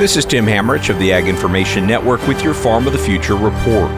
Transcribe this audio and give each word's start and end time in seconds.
This 0.00 0.16
is 0.16 0.24
Tim 0.24 0.46
Hammerich 0.46 0.88
of 0.88 0.98
the 0.98 1.12
Ag 1.12 1.28
Information 1.28 1.86
Network 1.86 2.26
with 2.26 2.42
your 2.42 2.54
Farm 2.54 2.86
of 2.86 2.94
the 2.94 2.98
Future 2.98 3.34
report. 3.34 3.90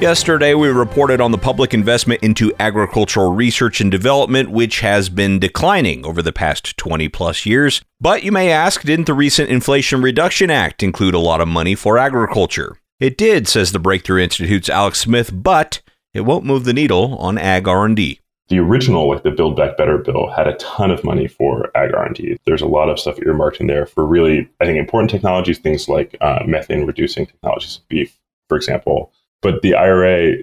Yesterday, 0.00 0.52
we 0.54 0.66
reported 0.66 1.20
on 1.20 1.30
the 1.30 1.38
public 1.38 1.72
investment 1.72 2.24
into 2.24 2.52
agricultural 2.58 3.32
research 3.32 3.80
and 3.80 3.88
development, 3.88 4.50
which 4.50 4.80
has 4.80 5.08
been 5.08 5.38
declining 5.38 6.04
over 6.04 6.22
the 6.22 6.32
past 6.32 6.76
20 6.76 7.08
plus 7.10 7.46
years. 7.46 7.80
But 8.00 8.24
you 8.24 8.32
may 8.32 8.50
ask, 8.50 8.82
didn't 8.82 9.06
the 9.06 9.14
recent 9.14 9.48
Inflation 9.48 10.02
Reduction 10.02 10.50
Act 10.50 10.82
include 10.82 11.14
a 11.14 11.20
lot 11.20 11.40
of 11.40 11.46
money 11.46 11.76
for 11.76 11.98
agriculture? 11.98 12.76
It 12.98 13.16
did, 13.16 13.46
says 13.46 13.70
the 13.70 13.78
Breakthrough 13.78 14.24
Institute's 14.24 14.68
Alex 14.68 14.98
Smith, 14.98 15.30
but 15.32 15.82
it 16.12 16.22
won't 16.22 16.46
move 16.46 16.64
the 16.64 16.74
needle 16.74 17.16
on 17.18 17.38
ag 17.38 17.68
R&D 17.68 18.18
the 18.48 18.58
original, 18.58 19.08
like 19.08 19.22
the 19.22 19.30
Build 19.30 19.56
Back 19.56 19.76
Better 19.76 19.98
bill, 19.98 20.30
had 20.30 20.48
a 20.48 20.56
ton 20.56 20.90
of 20.90 21.04
money 21.04 21.28
for 21.28 21.70
ag 21.76 21.94
R&D. 21.94 22.38
There's 22.46 22.62
a 22.62 22.66
lot 22.66 22.88
of 22.88 22.98
stuff 22.98 23.20
earmarked 23.20 23.60
in 23.60 23.66
there 23.66 23.86
for 23.86 24.06
really, 24.06 24.48
I 24.60 24.64
think, 24.64 24.78
important 24.78 25.10
technologies, 25.10 25.58
things 25.58 25.88
like 25.88 26.16
uh, 26.20 26.40
methane 26.46 26.86
reducing 26.86 27.26
technologies 27.26 27.80
beef, 27.88 28.18
for 28.48 28.56
example. 28.56 29.12
But 29.42 29.62
the 29.62 29.74
IRA, 29.74 30.36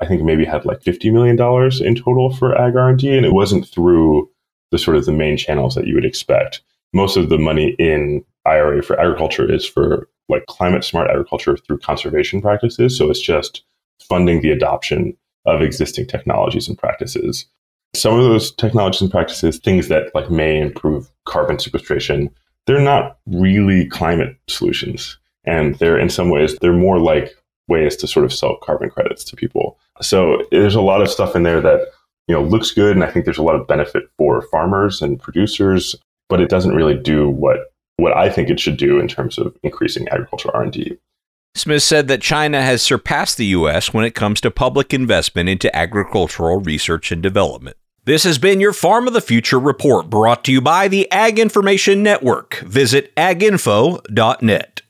I 0.00 0.06
think, 0.06 0.22
maybe 0.22 0.44
had 0.44 0.64
like 0.64 0.80
$50 0.80 1.12
million 1.12 1.36
in 1.84 1.94
total 2.02 2.32
for 2.34 2.56
ag 2.56 2.76
R&D, 2.76 3.16
and 3.16 3.26
it 3.26 3.32
wasn't 3.32 3.66
through 3.66 4.30
the 4.70 4.78
sort 4.78 4.96
of 4.96 5.06
the 5.06 5.12
main 5.12 5.36
channels 5.36 5.74
that 5.74 5.86
you 5.86 5.94
would 5.94 6.04
expect. 6.04 6.62
Most 6.92 7.16
of 7.16 7.28
the 7.28 7.38
money 7.38 7.74
in 7.78 8.24
IRA 8.46 8.82
for 8.82 8.98
agriculture 9.00 9.50
is 9.50 9.66
for 9.66 10.08
like 10.28 10.46
climate 10.46 10.84
smart 10.84 11.10
agriculture 11.10 11.56
through 11.56 11.78
conservation 11.78 12.40
practices. 12.40 12.96
So 12.96 13.10
it's 13.10 13.20
just 13.20 13.64
funding 14.00 14.42
the 14.42 14.50
adoption 14.50 15.16
of 15.54 15.62
existing 15.62 16.06
technologies 16.06 16.68
and 16.68 16.78
practices. 16.78 17.46
Some 17.94 18.18
of 18.18 18.24
those 18.24 18.54
technologies 18.54 19.00
and 19.00 19.10
practices, 19.10 19.58
things 19.58 19.88
that 19.88 20.14
like 20.14 20.30
may 20.30 20.60
improve 20.60 21.10
carbon 21.26 21.58
sequestration, 21.58 22.30
they're 22.66 22.80
not 22.80 23.18
really 23.26 23.86
climate 23.86 24.36
solutions. 24.48 25.18
And 25.44 25.74
they're 25.76 25.98
in 25.98 26.10
some 26.10 26.30
ways, 26.30 26.56
they're 26.60 26.72
more 26.72 26.98
like 26.98 27.34
ways 27.66 27.96
to 27.96 28.06
sort 28.06 28.24
of 28.24 28.32
sell 28.32 28.56
carbon 28.56 28.90
credits 28.90 29.24
to 29.24 29.36
people. 29.36 29.78
So 30.00 30.42
there's 30.50 30.74
a 30.74 30.80
lot 30.80 31.00
of 31.00 31.10
stuff 31.10 31.34
in 31.34 31.42
there 31.42 31.60
that, 31.60 31.88
you 32.26 32.34
know, 32.34 32.42
looks 32.42 32.70
good. 32.70 32.94
And 32.94 33.04
I 33.04 33.10
think 33.10 33.24
there's 33.24 33.38
a 33.38 33.42
lot 33.42 33.54
of 33.54 33.66
benefit 33.66 34.04
for 34.16 34.42
farmers 34.42 35.00
and 35.00 35.20
producers, 35.20 35.96
but 36.28 36.40
it 36.40 36.50
doesn't 36.50 36.74
really 36.74 36.96
do 36.96 37.28
what 37.28 37.72
what 37.96 38.16
I 38.16 38.30
think 38.30 38.48
it 38.48 38.60
should 38.60 38.76
do 38.76 39.00
in 39.00 39.08
terms 39.08 39.38
of 39.38 39.56
increasing 39.64 40.08
agricultural 40.08 40.54
R&D. 40.54 40.96
Smith 41.54 41.82
said 41.82 42.08
that 42.08 42.22
China 42.22 42.62
has 42.62 42.82
surpassed 42.82 43.36
the 43.36 43.46
U.S. 43.46 43.92
when 43.92 44.04
it 44.04 44.14
comes 44.14 44.40
to 44.40 44.50
public 44.50 44.94
investment 44.94 45.48
into 45.48 45.74
agricultural 45.74 46.60
research 46.60 47.10
and 47.10 47.22
development. 47.22 47.76
This 48.04 48.24
has 48.24 48.38
been 48.38 48.60
your 48.60 48.72
Farm 48.72 49.06
of 49.06 49.12
the 49.12 49.20
Future 49.20 49.58
report 49.58 50.08
brought 50.08 50.44
to 50.44 50.52
you 50.52 50.60
by 50.60 50.88
the 50.88 51.10
Ag 51.10 51.38
Information 51.38 52.02
Network. 52.02 52.54
Visit 52.60 53.14
aginfo.net. 53.16 54.82